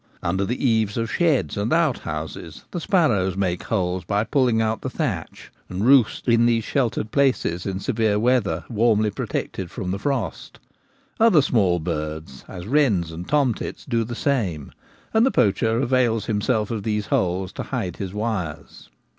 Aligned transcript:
Under 0.23 0.45
the 0.45 0.67
eaves 0.67 0.97
of 0.97 1.11
sheds 1.11 1.55
and 1.57 1.71
outhouses 1.71 2.65
the 2.71 2.79
sparrows 2.81 3.37
make 3.37 3.61
holes 3.61 4.03
by 4.03 4.23
pulling 4.23 4.59
out 4.59 4.81
the 4.81 4.89
thatch 4.89 5.51
and 5.69 5.85
roost 5.85 6.27
in 6.27 6.47
these 6.47 6.63
sheltered 6.63 7.11
places 7.11 7.67
in 7.67 7.79
severe 7.79 8.17
weather, 8.17 8.65
warmly 8.67 9.11
protected 9.11 9.69
from 9.69 9.91
the 9.91 9.99
frost; 9.99 10.57
other 11.19 11.43
small 11.43 11.77
birds, 11.77 12.43
as 12.47 12.65
wrens 12.65 13.11
and 13.11 13.27
tomtits, 13.27 13.85
do 13.87 14.03
the 14.03 14.15
same; 14.15 14.71
and 15.13 15.23
the 15.23 15.29
poacher 15.29 15.79
avails 15.79 16.25
himself 16.25 16.71
of 16.71 16.81
these 16.81 17.05
holes 17.13 17.53
to 17.53 17.61
hide 17.61 17.97
his 17.97 18.11
wires. 18.11 18.89